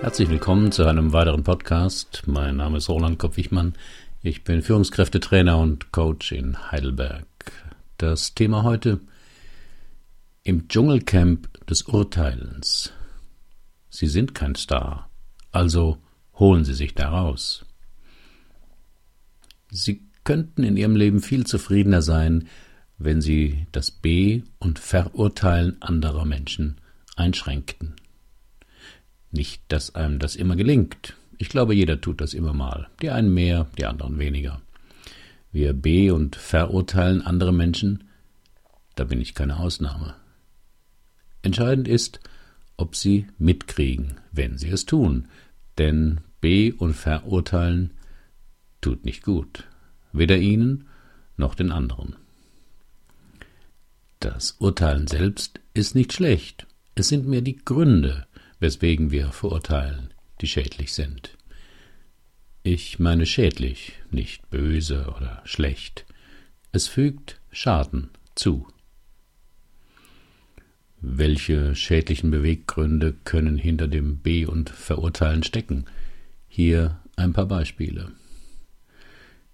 Herzlich 0.00 0.30
willkommen 0.30 0.70
zu 0.70 0.84
einem 0.86 1.12
weiteren 1.12 1.42
Podcast. 1.42 2.22
Mein 2.26 2.56
Name 2.56 2.78
ist 2.78 2.88
Roland 2.88 3.18
Kopp-Wichmann. 3.18 3.74
Ich 4.22 4.44
bin 4.44 4.62
Führungskräftetrainer 4.62 5.58
und 5.58 5.90
Coach 5.90 6.30
in 6.30 6.70
Heidelberg. 6.70 7.26
Das 7.96 8.32
Thema 8.32 8.62
heute 8.62 9.00
im 10.44 10.68
Dschungelcamp 10.68 11.66
des 11.66 11.82
Urteilens. 11.82 12.92
Sie 13.90 14.06
sind 14.06 14.36
kein 14.36 14.54
Star, 14.54 15.10
also 15.50 15.98
holen 16.38 16.64
Sie 16.64 16.74
sich 16.74 16.94
da 16.94 17.08
raus. 17.08 17.66
Sie 19.68 20.02
könnten 20.22 20.62
in 20.62 20.76
Ihrem 20.76 20.94
Leben 20.94 21.20
viel 21.20 21.44
zufriedener 21.44 22.02
sein, 22.02 22.46
wenn 22.98 23.20
Sie 23.20 23.66
das 23.72 23.90
Be- 23.90 24.44
und 24.60 24.78
Verurteilen 24.78 25.82
anderer 25.82 26.24
Menschen 26.24 26.80
einschränkten. 27.16 27.96
Nicht, 29.30 29.62
dass 29.68 29.94
einem 29.94 30.18
das 30.18 30.36
immer 30.36 30.56
gelingt. 30.56 31.14
Ich 31.38 31.48
glaube, 31.48 31.74
jeder 31.74 32.00
tut 32.00 32.20
das 32.20 32.34
immer 32.34 32.52
mal. 32.52 32.88
Die 33.02 33.10
einen 33.10 33.32
mehr, 33.32 33.66
die 33.76 33.86
anderen 33.86 34.18
weniger. 34.18 34.60
Wir 35.52 35.72
be- 35.72 36.14
und 36.14 36.36
verurteilen 36.36 37.22
andere 37.22 37.52
Menschen, 37.52 38.04
da 38.94 39.04
bin 39.04 39.20
ich 39.20 39.34
keine 39.34 39.58
Ausnahme. 39.58 40.14
Entscheidend 41.42 41.88
ist, 41.88 42.20
ob 42.76 42.96
sie 42.96 43.26
mitkriegen, 43.38 44.20
wenn 44.32 44.58
sie 44.58 44.70
es 44.70 44.86
tun, 44.86 45.28
denn 45.78 46.20
be- 46.40 46.74
und 46.74 46.94
verurteilen 46.94 47.92
tut 48.80 49.04
nicht 49.04 49.22
gut, 49.22 49.64
weder 50.12 50.38
ihnen 50.38 50.88
noch 51.36 51.54
den 51.54 51.72
anderen. 51.72 52.16
Das 54.20 54.52
Urteilen 54.58 55.06
selbst 55.06 55.60
ist 55.74 55.94
nicht 55.94 56.12
schlecht, 56.12 56.66
es 56.94 57.08
sind 57.08 57.26
mehr 57.26 57.42
die 57.42 57.56
Gründe, 57.56 58.26
weswegen 58.60 59.10
wir 59.10 59.32
verurteilen, 59.32 60.12
die 60.40 60.46
schädlich 60.46 60.92
sind. 60.92 61.36
Ich 62.62 62.98
meine 62.98 63.26
schädlich, 63.26 63.94
nicht 64.10 64.50
böse 64.50 65.12
oder 65.16 65.40
schlecht. 65.44 66.04
Es 66.72 66.88
fügt 66.88 67.40
Schaden 67.50 68.10
zu. 68.34 68.66
Welche 71.00 71.74
schädlichen 71.76 72.30
Beweggründe 72.30 73.14
können 73.24 73.56
hinter 73.56 73.86
dem 73.86 74.18
B 74.18 74.44
und 74.44 74.68
Verurteilen 74.70 75.44
stecken? 75.44 75.86
Hier 76.48 76.98
ein 77.16 77.32
paar 77.32 77.46
Beispiele. 77.46 78.12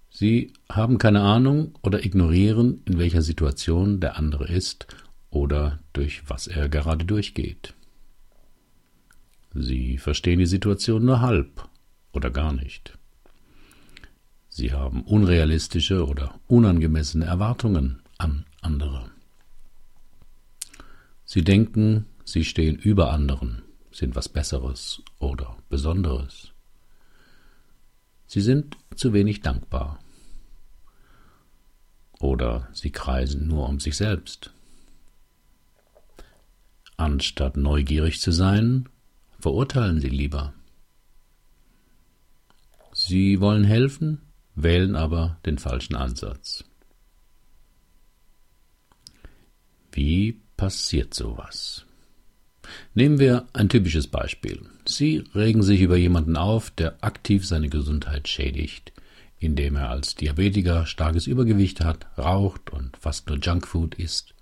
Sie 0.09 0.53
haben 0.71 0.97
keine 0.97 1.21
Ahnung 1.21 1.77
oder 1.83 2.03
ignorieren, 2.03 2.81
in 2.85 2.97
welcher 2.97 3.21
Situation 3.21 3.99
der 3.99 4.17
andere 4.17 4.47
ist 4.47 4.87
oder 5.29 5.79
durch 5.93 6.23
was 6.29 6.47
er 6.47 6.67
gerade 6.69 7.05
durchgeht. 7.05 7.75
Sie 9.55 9.97
verstehen 9.97 10.39
die 10.39 10.45
Situation 10.45 11.05
nur 11.05 11.21
halb 11.21 11.69
oder 12.11 12.29
gar 12.29 12.51
nicht. 12.51 12.97
Sie 14.49 14.73
haben 14.73 15.03
unrealistische 15.03 16.05
oder 16.05 16.39
unangemessene 16.47 17.25
Erwartungen 17.25 18.01
an 18.17 18.45
andere. 18.61 19.09
Sie 21.23 21.41
denken, 21.41 22.05
sie 22.25 22.43
stehen 22.43 22.75
über 22.75 23.11
anderen, 23.11 23.63
sind 23.91 24.15
was 24.15 24.27
Besseres 24.27 25.01
oder 25.19 25.57
Besonderes. 25.69 26.51
Sie 28.27 28.41
sind 28.41 28.75
zu 28.95 29.13
wenig 29.13 29.41
dankbar. 29.41 29.99
Oder 32.19 32.67
sie 32.73 32.91
kreisen 32.91 33.47
nur 33.47 33.69
um 33.69 33.79
sich 33.79 33.95
selbst. 33.95 34.51
Anstatt 36.97 37.55
neugierig 37.55 38.19
zu 38.19 38.31
sein, 38.31 38.89
verurteilen 39.45 40.01
Sie 40.01 40.09
lieber. 40.09 40.55
Sie 42.93 43.39
wollen 43.41 43.63
helfen, 43.63 44.23
wählen 44.55 44.95
aber 44.95 45.37
den 45.45 45.59
falschen 45.59 45.93
Ansatz. 45.93 46.63
Wie 49.91 50.41
passiert 50.57 51.13
sowas? 51.13 51.85
Nehmen 52.95 53.19
wir 53.19 53.45
ein 53.53 53.69
typisches 53.69 54.07
Beispiel. 54.07 54.63
Sie 54.87 55.25
regen 55.35 55.61
sich 55.61 55.81
über 55.81 55.95
jemanden 55.95 56.37
auf, 56.37 56.71
der 56.71 57.03
aktiv 57.03 57.45
seine 57.45 57.69
Gesundheit 57.69 58.27
schädigt, 58.27 58.93
indem 59.37 59.75
er 59.75 59.91
als 59.91 60.15
Diabetiker 60.15 60.87
starkes 60.87 61.27
Übergewicht 61.27 61.81
hat, 61.81 62.07
raucht 62.17 62.71
und 62.71 62.97
fast 62.97 63.29
nur 63.29 63.37
Junkfood 63.37 63.93
isst. 63.93 64.33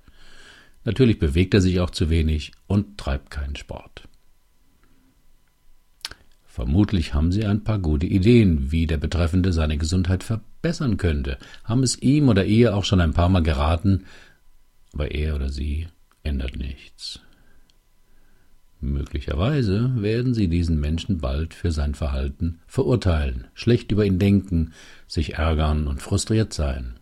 Natürlich 0.86 1.20
bewegt 1.20 1.54
er 1.54 1.60
sich 1.60 1.82
auch 1.82 1.90
zu 1.90 2.10
wenig 2.10 2.54
und 2.68 2.98
treibt 2.98 3.32
keinen 3.32 3.58
Sport. 3.58 4.08
Vermutlich 6.54 7.16
haben 7.16 7.32
Sie 7.32 7.48
ein 7.48 7.64
paar 7.64 7.80
gute 7.80 8.06
Ideen, 8.06 8.72
wie 8.72 8.86
der 8.86 8.98
Betreffende 8.98 9.52
seine 9.52 9.76
Gesundheit 9.80 10.24
verbessern 10.24 10.98
könnte, 10.98 11.40
haben 11.64 11.82
es 11.82 12.00
ihm 12.00 12.30
oder 12.30 12.46
ihr 12.46 12.76
auch 12.76 12.86
schon 12.86 13.02
ein 13.02 13.16
paar 13.16 13.28
Mal 13.28 13.42
geraten, 13.42 14.06
aber 14.94 15.10
er 15.10 15.34
oder 15.34 15.50
sie 15.50 15.88
ändert 16.22 16.56
nichts. 16.56 17.22
Möglicherweise 18.82 20.00
werden 20.00 20.36
Sie 20.36 20.48
diesen 20.48 20.80
Menschen 20.80 21.18
bald 21.18 21.56
für 21.56 21.72
sein 21.72 21.96
Verhalten 21.96 22.60
verurteilen, 22.68 23.48
schlecht 23.56 23.92
über 23.92 24.06
ihn 24.06 24.20
denken, 24.20 24.74
sich 25.08 25.34
ärgern 25.34 25.88
und 25.88 26.04
frustriert 26.04 26.54
sein. 26.54 27.00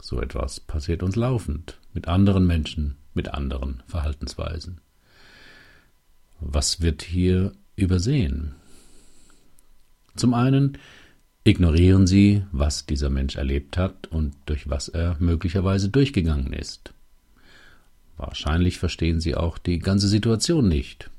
So 0.00 0.22
etwas 0.22 0.60
passiert 0.60 1.02
uns 1.02 1.14
laufend 1.14 1.78
mit 1.92 2.08
anderen 2.08 2.46
Menschen, 2.46 2.96
mit 3.12 3.34
anderen 3.34 3.82
Verhaltensweisen. 3.86 4.80
Was 6.40 6.80
wird 6.80 7.02
hier 7.02 7.52
übersehen. 7.78 8.54
Zum 10.16 10.34
einen 10.34 10.78
ignorieren 11.44 12.06
Sie, 12.06 12.42
was 12.52 12.86
dieser 12.86 13.08
Mensch 13.08 13.36
erlebt 13.36 13.78
hat 13.78 14.08
und 14.08 14.34
durch 14.46 14.68
was 14.68 14.88
er 14.88 15.16
möglicherweise 15.20 15.88
durchgegangen 15.88 16.52
ist. 16.52 16.92
Wahrscheinlich 18.16 18.78
verstehen 18.78 19.20
Sie 19.20 19.34
auch 19.36 19.58
die 19.58 19.78
ganze 19.78 20.08
Situation 20.08 20.68
nicht. 20.68 21.10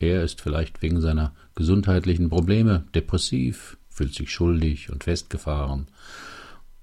Er 0.00 0.24
ist 0.24 0.40
vielleicht 0.40 0.82
wegen 0.82 1.00
seiner 1.00 1.32
gesundheitlichen 1.54 2.28
Probleme 2.28 2.84
depressiv, 2.94 3.78
fühlt 3.88 4.14
sich 4.14 4.30
schuldig 4.30 4.90
und 4.90 5.04
festgefahren, 5.04 5.86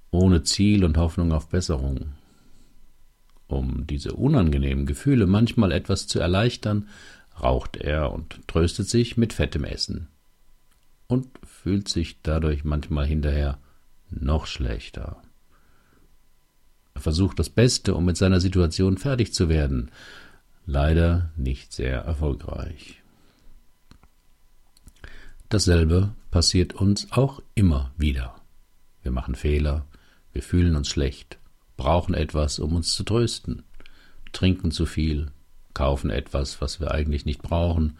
ohne 0.10 0.44
Ziel 0.44 0.86
und 0.86 0.98
Hoffnung 0.98 1.34
auf 1.34 1.50
Besserung. 1.50 2.14
Um 3.48 3.86
diese 3.86 4.14
unangenehmen 4.14 4.86
Gefühle 4.86 5.28
manchmal 5.28 5.74
etwas 5.74 6.08
zu 6.08 6.22
erleichtern, 6.22 6.88
raucht 7.42 7.78
er 7.78 8.12
und 8.12 8.48
tröstet 8.48 8.88
sich 8.88 9.18
mit 9.18 9.34
fettem 9.34 9.64
Essen 9.64 10.08
und 11.08 11.28
fühlt 11.44 11.90
sich 11.90 12.22
dadurch 12.22 12.64
manchmal 12.64 13.06
hinterher 13.06 13.58
noch 14.10 14.46
schlechter. 14.46 15.22
Er 16.94 17.02
versucht 17.02 17.40
das 17.40 17.50
Beste, 17.50 17.96
um 17.96 18.06
mit 18.06 18.18
seiner 18.18 18.40
Situation 18.40 18.98
fertig 18.98 19.34
zu 19.34 19.50
werden, 19.50 19.92
leider 20.66 21.32
nicht 21.36 21.74
sehr 21.74 22.02
erfolgreich. 22.02 23.02
Dasselbe 25.50 26.14
passiert 26.30 26.74
uns 26.74 27.12
auch 27.12 27.42
immer 27.56 27.92
wieder. 27.98 28.36
Wir 29.04 29.12
machen 29.12 29.36
Fehler, 29.36 29.86
wir 30.32 30.44
fühlen 30.44 30.76
uns 30.76 30.88
schlecht, 30.88 31.40
brauchen 31.76 32.14
etwas, 32.14 32.60
um 32.60 32.76
uns 32.76 32.94
zu 32.94 33.04
trösten, 33.04 33.64
trinken 34.32 34.72
zu 34.72 34.86
viel, 34.86 35.32
kaufen 35.74 36.10
etwas, 36.10 36.62
was 36.62 36.80
wir 36.80 36.92
eigentlich 36.92 37.26
nicht 37.26 37.42
brauchen, 37.42 37.98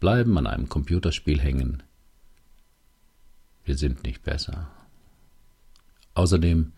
bleiben 0.00 0.36
an 0.38 0.46
einem 0.46 0.68
Computerspiel 0.68 1.40
hängen. 1.40 1.82
Wir 3.64 3.76
sind 3.76 4.02
nicht 4.04 4.22
besser. 4.22 4.70
Außerdem, 6.14 6.72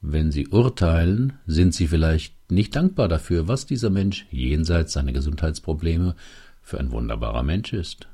wenn 0.00 0.32
Sie 0.32 0.48
urteilen, 0.48 1.34
sind 1.46 1.74
Sie 1.74 1.86
vielleicht 1.86 2.34
nicht 2.50 2.74
dankbar 2.74 3.08
dafür, 3.08 3.48
was 3.48 3.66
dieser 3.66 3.88
Mensch 3.88 4.26
jenseits 4.30 4.92
seiner 4.92 5.12
Gesundheitsprobleme 5.12 6.16
für 6.60 6.78
ein 6.78 6.90
wunderbarer 6.90 7.42
Mensch 7.42 7.72
ist. 7.72 8.08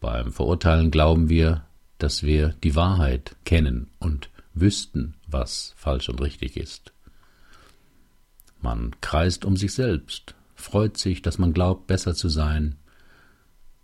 Beim 0.00 0.32
Verurteilen 0.32 0.90
glauben 0.90 1.28
wir, 1.28 1.64
dass 1.98 2.22
wir 2.22 2.54
die 2.62 2.76
Wahrheit 2.76 3.36
kennen 3.44 3.90
und 3.98 4.30
wüssten, 4.54 5.14
was 5.26 5.74
falsch 5.76 6.08
und 6.08 6.20
richtig 6.20 6.56
ist. 6.56 6.93
Man 8.64 8.98
kreist 9.02 9.44
um 9.44 9.58
sich 9.58 9.74
selbst, 9.74 10.34
freut 10.54 10.96
sich, 10.96 11.20
dass 11.20 11.36
man 11.36 11.52
glaubt, 11.52 11.86
besser 11.86 12.14
zu 12.14 12.30
sein. 12.30 12.76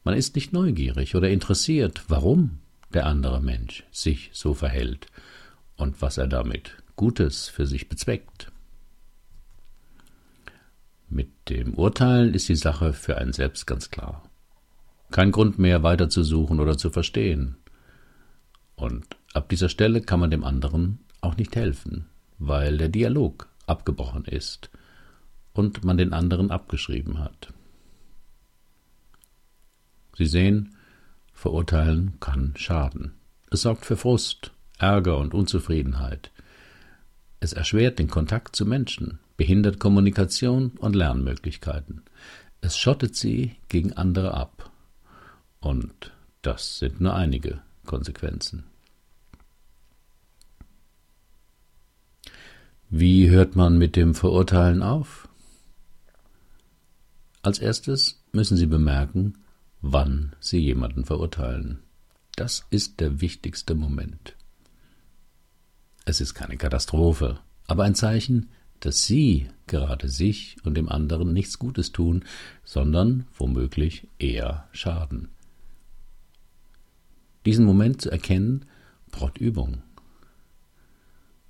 Man 0.05 0.15
ist 0.15 0.37
nicht 0.37 0.55
neugierig 0.55 1.15
oder 1.15 1.29
interessiert, 1.29 2.05
warum 2.09 2.61
der 2.95 3.05
andere 3.05 3.43
Mensch 3.43 3.85
sich 3.91 4.31
so 4.33 4.55
verhält 4.55 5.09
und 5.77 6.01
was 6.01 6.17
er 6.17 6.29
damit 6.29 6.83
Gutes 6.97 7.47
für 7.47 7.67
sich 7.67 7.91
bezweckt. 7.91 8.51
Mit 11.11 11.29
dem 11.51 11.75
Urteilen 11.75 12.33
ist 12.33 12.49
die 12.49 12.57
Sache 12.57 12.95
für 12.95 13.19
einen 13.19 13.35
selbst 13.35 13.67
ganz 13.67 13.91
klar. 13.91 14.23
Kein 15.11 15.31
Grund 15.31 15.59
mehr 15.59 15.83
weiterzusuchen 15.83 16.59
oder 16.59 16.79
zu 16.79 16.89
verstehen. 16.89 17.59
Und 18.77 19.05
ab 19.35 19.51
dieser 19.51 19.69
Stelle 19.69 20.01
kann 20.01 20.21
man 20.21 20.31
dem 20.31 20.43
anderen 20.43 21.01
auch 21.21 21.37
nicht 21.37 21.55
helfen, 21.55 22.07
weil 22.39 22.79
der 22.79 22.89
Dialog 22.89 23.50
abgebrochen 23.71 24.25
ist 24.25 24.71
und 25.53 25.85
man 25.85 25.97
den 25.97 26.13
anderen 26.13 26.51
abgeschrieben 26.51 27.19
hat. 27.19 27.53
Sie 30.17 30.27
sehen, 30.27 30.77
verurteilen 31.33 32.19
kann 32.21 32.53
schaden. 32.57 33.13
Es 33.51 33.63
sorgt 33.63 33.87
für 33.87 33.97
Frust, 33.97 34.53
Ärger 34.79 35.19
und 35.19 35.33
Unzufriedenheit. 35.35 36.31
Es 37.41 37.53
erschwert 37.53 37.99
den 37.99 38.09
Kontakt 38.09 38.55
zu 38.55 38.67
Menschen, 38.67 39.19
behindert 39.37 39.81
Kommunikation 39.81 40.73
und 40.79 40.95
Lernmöglichkeiten. 40.95 42.03
Es 42.61 42.77
schottet 42.77 43.17
sie 43.17 43.57
gegen 43.69 43.95
andere 43.95 44.35
ab. 44.35 44.71
Und 45.61 46.13
das 46.43 46.79
sind 46.79 47.01
nur 47.01 47.15
einige 47.15 47.61
Konsequenzen. 47.87 48.70
Wie 52.93 53.31
hört 53.31 53.55
man 53.55 53.79
mit 53.79 53.95
dem 53.95 54.17
Verurteilen 54.17 54.83
auf? 54.83 55.29
Als 57.41 57.61
erstes 57.61 58.21
müssen 58.33 58.57
Sie 58.57 58.67
bemerken, 58.67 59.39
wann 59.81 60.35
Sie 60.41 60.59
jemanden 60.59 61.05
verurteilen. 61.05 61.85
Das 62.35 62.67
ist 62.71 62.99
der 62.99 63.21
wichtigste 63.21 63.77
Moment. 63.77 64.35
Es 66.05 66.21
ist 66.21 66.35
keine 66.35 66.57
Katastrophe, 66.57 67.39
aber 67.69 67.85
ein 67.85 67.95
Zeichen, 67.95 68.49
dass 68.81 69.05
Sie 69.07 69.47
gerade 69.69 70.09
sich 70.09 70.57
und 70.65 70.75
dem 70.75 70.89
anderen 70.89 71.33
nichts 71.33 71.61
Gutes 71.61 71.93
tun, 71.93 72.25
sondern 72.65 73.25
womöglich 73.35 74.09
eher 74.19 74.69
schaden. 74.73 75.29
Diesen 77.47 77.65
Moment 77.65 78.03
zu 78.03 78.11
erkennen, 78.11 78.67
braucht 79.13 79.39
Übung. 79.39 79.81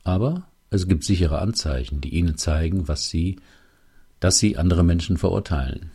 Aber 0.04 0.49
es 0.70 0.86
gibt 0.86 1.02
sichere 1.04 1.40
Anzeichen, 1.40 2.00
die 2.00 2.10
Ihnen 2.10 2.38
zeigen, 2.38 2.86
was 2.86 3.08
Sie, 3.08 3.40
dass 4.20 4.38
Sie 4.38 4.56
andere 4.56 4.84
Menschen 4.84 5.16
verurteilen. 5.18 5.90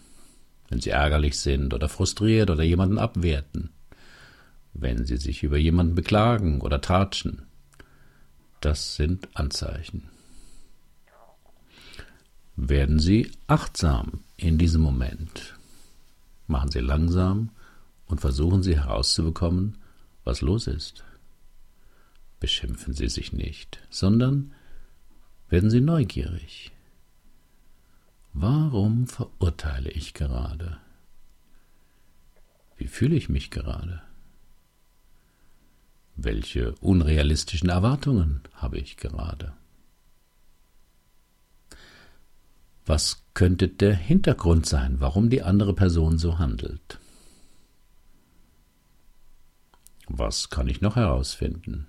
Wenn 0.70 0.82
Sie 0.82 0.90
ärgerlich 0.90 1.40
sind 1.40 1.74
oder 1.74 1.88
frustriert 1.88 2.50
oder 2.50 2.64
jemanden 2.64 2.98
abwerten. 2.98 3.70
Wenn 4.74 5.06
Sie 5.06 5.18
sich 5.18 5.44
über 5.44 5.58
jemanden 5.58 5.96
beklagen 5.96 6.60
oder 6.60 6.82
tratschen. 6.82 7.44
Das 8.60 8.96
sind 8.96 9.30
Anzeichen. 9.34 10.10
Werden 12.58 13.00
Sie 13.00 13.32
achtsam 13.48 14.24
in 14.36 14.58
diesem 14.58 14.82
Moment. 14.82 15.56
Machen 16.48 16.72
Sie 16.72 16.80
langsam 16.80 17.52
und 18.08 18.20
versuchen 18.20 18.64
Sie 18.64 18.76
herauszubekommen, 18.76 19.78
was 20.26 20.42
los 20.42 20.68
ist. 20.68 21.06
Beschimpfen 22.40 22.94
Sie 22.94 23.08
sich 23.08 23.32
nicht, 23.34 23.80
sondern 23.90 24.54
werden 25.50 25.70
Sie 25.70 25.82
neugierig. 25.82 26.72
Warum 28.34 29.08
verurteile 29.08 29.90
ich 29.92 30.14
gerade? 30.14 30.78
Wie 32.78 32.88
fühle 32.88 33.16
ich 33.16 33.30
mich 33.30 33.52
gerade? 33.52 34.02
Welche 36.18 36.76
unrealistischen 36.76 37.70
Erwartungen 37.70 38.42
habe 38.54 38.78
ich 38.78 38.98
gerade? 38.98 39.54
Was 42.86 43.24
könnte 43.34 43.68
der 43.68 43.96
Hintergrund 43.96 44.66
sein, 44.66 45.00
warum 45.00 45.30
die 45.30 45.42
andere 45.42 45.74
Person 45.74 46.18
so 46.18 46.38
handelt? 46.38 47.00
Was 50.08 50.50
kann 50.50 50.68
ich 50.68 50.82
noch 50.82 50.96
herausfinden? 50.96 51.88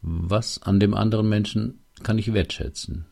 Was 0.00 0.62
an 0.62 0.78
dem 0.78 0.94
anderen 0.94 1.28
Menschen 1.28 1.80
kann 2.02 2.18
ich 2.18 2.32
wertschätzen? 2.32 3.06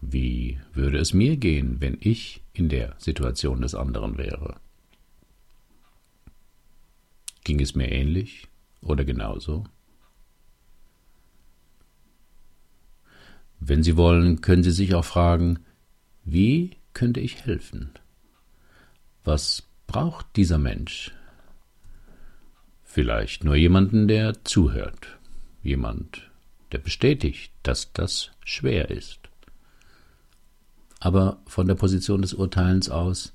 Wie 0.00 0.60
würde 0.72 0.98
es 0.98 1.12
mir 1.12 1.36
gehen, 1.36 1.80
wenn 1.80 1.96
ich 2.00 2.42
in 2.52 2.68
der 2.68 2.94
Situation 2.98 3.60
des 3.60 3.74
anderen 3.74 4.18
wäre? 4.18 4.60
Ging 7.44 7.60
es 7.60 7.74
mir 7.74 7.90
ähnlich 7.90 8.48
oder 8.80 9.04
genauso? 9.04 9.64
Wenn 13.60 13.82
Sie 13.82 13.96
wollen, 13.96 14.40
können 14.40 14.62
Sie 14.62 14.70
sich 14.70 14.94
auch 14.94 15.04
fragen, 15.04 15.60
wie 16.24 16.76
könnte 16.92 17.20
ich 17.20 17.44
helfen? 17.44 17.90
Was 19.24 19.62
braucht 19.86 20.36
dieser 20.36 20.58
Mensch? 20.58 21.12
Vielleicht 22.96 23.44
nur 23.44 23.56
jemanden, 23.56 24.08
der 24.08 24.42
zuhört, 24.44 25.18
jemand, 25.62 26.30
der 26.72 26.78
bestätigt, 26.78 27.52
dass 27.62 27.92
das 27.92 28.30
schwer 28.42 28.88
ist. 28.88 29.18
Aber 30.98 31.38
von 31.44 31.68
der 31.68 31.74
Position 31.74 32.22
des 32.22 32.32
Urteilens 32.32 32.88
aus 32.88 33.34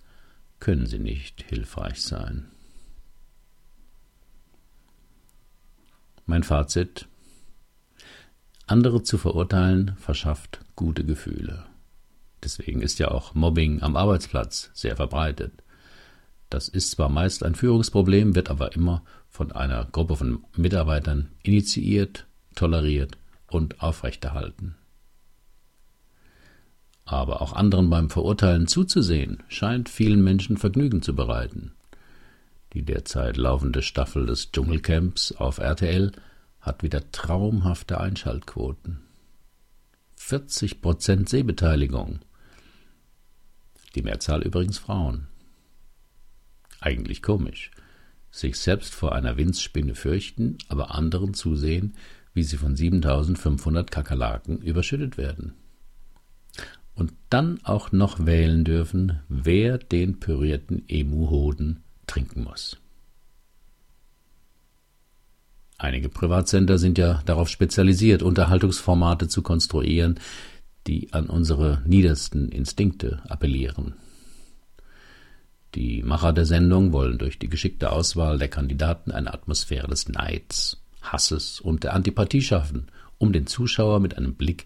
können 0.60 0.88
sie 0.88 0.98
nicht 0.98 1.44
hilfreich 1.44 2.02
sein. 2.02 2.48
Mein 6.26 6.42
Fazit 6.42 7.08
andere 8.66 9.04
zu 9.04 9.20
verurteilen 9.20 9.96
verschafft 9.98 10.62
gute 10.76 11.06
Gefühle. 11.06 11.68
Deswegen 12.44 12.82
ist 12.82 12.98
ja 12.98 13.10
auch 13.10 13.36
Mobbing 13.36 13.84
am 13.84 13.96
Arbeitsplatz 13.96 14.72
sehr 14.74 14.96
verbreitet. 14.96 15.54
Das 16.50 16.68
ist 16.68 16.90
zwar 16.90 17.10
meist 17.10 17.44
ein 17.44 17.54
Führungsproblem, 17.54 18.34
wird 18.34 18.50
aber 18.50 18.74
immer 18.74 19.04
von 19.32 19.52
einer 19.54 19.86
Gruppe 19.86 20.18
von 20.18 20.44
Mitarbeitern 20.56 21.30
initiiert, 21.42 22.28
toleriert 22.54 23.18
und 23.48 23.82
aufrechterhalten. 23.82 24.76
Aber 27.06 27.42
auch 27.42 27.54
anderen 27.54 27.90
beim 27.90 28.10
Verurteilen 28.10 28.68
zuzusehen, 28.68 29.42
scheint 29.48 29.90
vielen 29.90 30.24
Menschen 30.24 30.58
Vergnügen 30.58 31.02
zu 31.02 31.16
bereiten. 31.16 31.72
Die 32.74 32.84
derzeit 32.84 33.38
laufende 33.38 33.82
Staffel 33.82 34.26
des 34.26 34.52
Dschungelcamps 34.52 35.32
auf 35.34 35.58
RTL 35.58 36.12
hat 36.60 36.84
wieder 36.84 37.10
traumhafte 37.12 38.00
Einschaltquoten. 38.00 39.00
40 40.18 40.82
Prozent 40.82 41.30
Sehbeteiligung. 41.30 42.20
Die 43.96 44.04
Mehrzahl 44.04 44.42
übrigens 44.44 44.78
Frauen. 44.78 45.28
Eigentlich 46.80 47.22
komisch. 47.22 47.72
Sich 48.32 48.58
selbst 48.58 48.96
vor 48.96 49.14
einer 49.14 49.38
Winzspinne 49.38 49.94
fürchten, 49.94 50.58
aber 50.70 50.96
anderen 50.96 51.34
zusehen, 51.34 51.96
wie 52.34 52.44
sie 52.44 52.58
von 52.58 52.76
7500 52.76 53.92
Kakerlaken 53.92 54.62
überschüttet 54.62 55.18
werden. 55.18 55.54
Und 56.96 57.14
dann 57.30 57.60
auch 57.64 57.92
noch 57.92 58.26
wählen 58.26 58.64
dürfen, 58.64 59.20
wer 59.28 59.78
den 59.78 60.20
pürierten 60.20 60.84
Emu-Hoden 60.88 61.84
trinken 62.08 62.44
muss. 62.44 62.78
Einige 65.78 66.10
Privatsender 66.10 66.78
sind 66.78 66.98
ja 67.00 67.22
darauf 67.26 67.50
spezialisiert, 67.50 68.22
Unterhaltungsformate 68.22 69.28
zu 69.28 69.42
konstruieren, 69.42 70.20
die 70.88 71.12
an 71.12 71.28
unsere 71.28 71.82
niedersten 71.86 72.50
Instinkte 72.50 73.22
appellieren. 73.28 73.96
Die 75.76 76.04
Macher 76.04 76.34
der 76.34 76.46
Sendung 76.46 76.92
wollen 76.92 77.18
durch 77.18 77.40
die 77.40 77.50
geschickte 77.50 77.92
Auswahl 77.92 78.38
der 78.38 78.50
Kandidaten 78.50 79.12
eine 79.12 79.34
Atmosphäre 79.34 79.88
des 79.88 80.10
Neids, 80.10 80.82
Hasses 81.02 81.62
und 81.62 81.84
der 81.84 81.94
Antipathie 81.94 82.42
schaffen, 82.42 82.88
um 83.18 83.32
den 83.32 83.48
Zuschauer 83.48 84.00
mit 84.00 84.18
einem 84.18 84.36
Blick 84.36 84.66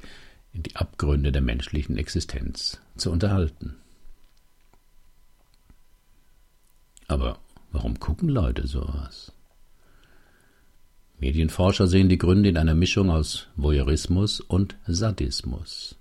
in 0.52 0.64
die 0.64 0.76
Abgründe 0.76 1.32
der 1.32 1.42
menschlichen 1.42 1.98
Existenz 1.98 2.80
zu 2.96 3.12
unterhalten. 3.12 3.76
Aber 7.08 7.38
warum 7.72 8.00
gucken 8.00 8.30
Leute 8.30 8.66
sowas? 8.66 9.32
Medienforscher 11.20 11.88
sehen 11.88 12.10
die 12.10 12.18
Gründe 12.18 12.50
in 12.50 12.58
einer 12.58 12.74
Mischung 12.74 13.12
aus 13.12 13.48
Voyeurismus 13.56 14.42
und 14.42 14.76
Sadismus. 14.88 15.96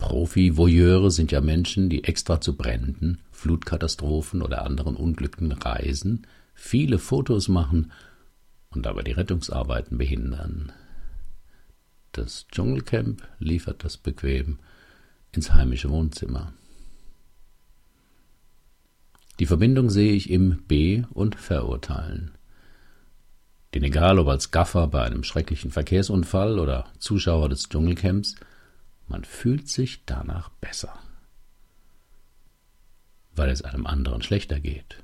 Profi-Voyeure 0.00 1.10
sind 1.10 1.30
ja 1.30 1.40
Menschen, 1.40 1.88
die 1.88 2.02
extra 2.04 2.40
zu 2.40 2.56
Bränden, 2.56 3.20
Flutkatastrophen 3.30 4.42
oder 4.42 4.64
anderen 4.64 4.96
Unglücken 4.96 5.52
reisen, 5.52 6.26
viele 6.54 6.98
Fotos 6.98 7.46
machen 7.48 7.92
und 8.70 8.86
dabei 8.86 9.02
die 9.02 9.12
Rettungsarbeiten 9.12 9.98
behindern. 9.98 10.72
Das 12.12 12.46
Dschungelcamp 12.50 13.22
liefert 13.38 13.84
das 13.84 13.96
bequem 13.96 14.58
ins 15.32 15.52
heimische 15.54 15.90
Wohnzimmer. 15.90 16.52
Die 19.38 19.46
Verbindung 19.46 19.90
sehe 19.90 20.12
ich 20.12 20.28
im 20.28 20.64
Be- 20.66 21.06
und 21.12 21.36
Verurteilen 21.36 22.32
den 23.74 23.84
egal 23.84 24.18
ob 24.18 24.28
als 24.28 24.50
Gaffer 24.50 24.88
bei 24.88 25.02
einem 25.02 25.22
schrecklichen 25.22 25.70
Verkehrsunfall 25.70 26.58
oder 26.58 26.86
Zuschauer 26.98 27.48
des 27.48 27.68
Dschungelcamps, 27.68 28.34
man 29.10 29.24
fühlt 29.24 29.68
sich 29.68 30.04
danach 30.06 30.50
besser, 30.50 30.96
weil 33.34 33.50
es 33.50 33.62
einem 33.62 33.86
anderen 33.86 34.22
schlechter 34.22 34.60
geht, 34.60 35.02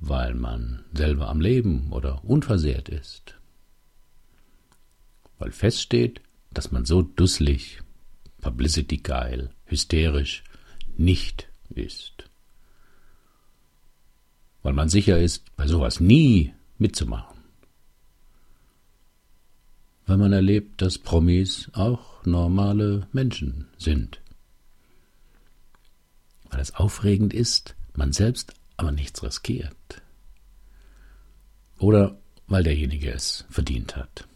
weil 0.00 0.34
man 0.34 0.84
selber 0.92 1.28
am 1.28 1.40
Leben 1.40 1.92
oder 1.92 2.24
unversehrt 2.24 2.88
ist, 2.88 3.36
weil 5.38 5.52
feststeht, 5.52 6.20
dass 6.50 6.72
man 6.72 6.84
so 6.84 7.02
dusselig 7.02 7.82
publicity 8.40 8.96
geil, 8.96 9.50
hysterisch 9.66 10.42
nicht 10.96 11.48
ist. 11.70 12.28
Weil 14.62 14.72
man 14.72 14.88
sicher 14.88 15.20
ist, 15.20 15.54
bei 15.56 15.68
sowas 15.68 16.00
nie 16.00 16.52
mitzumachen. 16.78 17.37
Weil 20.08 20.16
man 20.16 20.32
erlebt, 20.32 20.80
dass 20.80 20.96
Promis 20.96 21.68
auch 21.74 22.24
normale 22.24 23.06
Menschen 23.12 23.66
sind. 23.76 24.22
Weil 26.48 26.60
es 26.60 26.74
aufregend 26.74 27.34
ist, 27.34 27.76
man 27.94 28.14
selbst 28.14 28.54
aber 28.78 28.90
nichts 28.90 29.22
riskiert. 29.22 29.76
Oder 31.78 32.18
weil 32.46 32.62
derjenige 32.62 33.12
es 33.12 33.44
verdient 33.50 33.96
hat. 33.96 34.26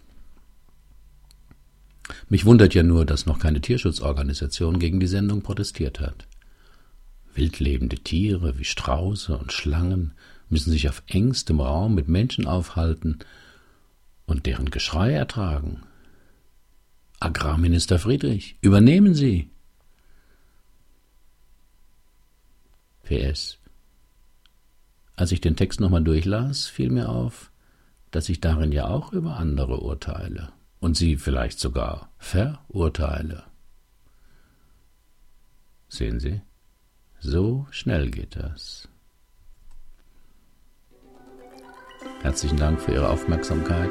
Mich 2.28 2.44
wundert 2.44 2.74
ja 2.74 2.82
nur, 2.82 3.06
dass 3.06 3.24
noch 3.24 3.38
keine 3.38 3.62
Tierschutzorganisation 3.62 4.78
gegen 4.78 5.00
die 5.00 5.06
Sendung 5.06 5.40
protestiert 5.40 6.00
hat. 6.00 6.28
Wildlebende 7.32 7.96
Tiere 7.96 8.58
wie 8.58 8.64
Strauße 8.64 9.38
und 9.38 9.54
Schlangen 9.54 10.12
müssen 10.50 10.70
sich 10.70 10.90
auf 10.90 11.02
engstem 11.06 11.60
Raum 11.60 11.94
mit 11.94 12.08
Menschen 12.08 12.46
aufhalten 12.46 13.20
und 14.32 14.46
deren 14.46 14.70
Geschrei 14.70 15.12
ertragen. 15.12 15.82
Agrarminister 17.20 17.98
Friedrich, 18.00 18.56
übernehmen 18.62 19.14
Sie! 19.14 19.50
PS. 23.04 23.58
Als 25.14 25.30
ich 25.32 25.40
den 25.40 25.54
Text 25.54 25.80
nochmal 25.80 26.02
durchlas, 26.02 26.66
fiel 26.66 26.90
mir 26.90 27.10
auf, 27.10 27.52
dass 28.10 28.28
ich 28.28 28.40
darin 28.40 28.72
ja 28.72 28.86
auch 28.88 29.12
über 29.12 29.36
andere 29.36 29.80
urteile 29.80 30.52
und 30.80 30.96
sie 30.96 31.16
vielleicht 31.16 31.60
sogar 31.60 32.10
verurteile. 32.18 33.44
Sehen 35.88 36.20
Sie, 36.20 36.40
so 37.20 37.66
schnell 37.70 38.10
geht 38.10 38.36
das. 38.36 38.88
Herzlichen 42.22 42.56
Dank 42.56 42.80
für 42.80 42.92
Ihre 42.92 43.10
Aufmerksamkeit. 43.10 43.90